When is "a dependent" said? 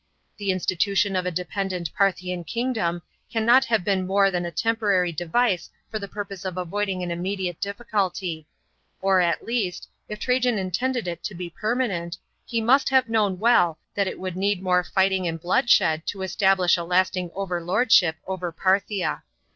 1.27-1.93